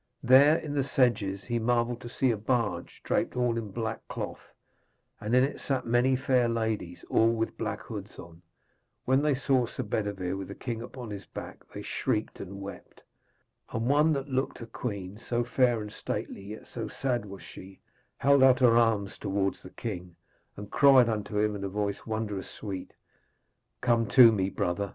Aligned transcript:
There, 0.23 0.55
in 0.57 0.73
the 0.73 0.83
sedges, 0.83 1.43
he 1.43 1.59
marvelled 1.59 2.01
to 2.01 2.09
see 2.09 2.31
a 2.31 2.35
barge 2.35 3.01
draped 3.03 3.37
all 3.37 3.55
in 3.55 3.69
black 3.69 4.01
cloth, 4.07 4.51
and 5.19 5.35
in 5.35 5.43
it 5.43 5.59
sat 5.59 5.85
many 5.85 6.15
fair 6.15 6.49
ladies, 6.49 7.05
all 7.07 7.31
with 7.31 7.55
black 7.55 7.81
hoods 7.83 8.17
on. 8.17 8.41
When 9.05 9.21
they 9.21 9.35
saw 9.35 9.67
Sir 9.67 9.83
Bedevere 9.83 10.33
with 10.35 10.47
the 10.47 10.55
king 10.55 10.81
upon 10.81 11.11
his 11.11 11.27
back, 11.27 11.71
they 11.71 11.83
shrieked 11.83 12.39
and 12.39 12.59
wept. 12.63 13.03
And 13.71 13.85
one 13.87 14.11
that 14.13 14.27
looked 14.27 14.59
a 14.61 14.65
queen, 14.65 15.19
so 15.19 15.43
fair 15.43 15.83
and 15.83 15.91
stately, 15.91 16.45
yet 16.45 16.65
so 16.65 16.87
sad 16.87 17.23
was 17.27 17.43
she, 17.43 17.79
held 18.17 18.41
out 18.41 18.57
her 18.57 18.75
arms 18.75 19.19
towards 19.19 19.61
the 19.61 19.69
king, 19.69 20.15
and 20.57 20.71
cried 20.71 21.09
unto 21.09 21.37
him 21.37 21.55
in 21.55 21.63
a 21.63 21.69
voice 21.69 22.07
wondrous 22.07 22.49
sweet, 22.49 22.93
'Come 23.81 24.07
to 24.07 24.31
me, 24.31 24.49
brother!' 24.49 24.89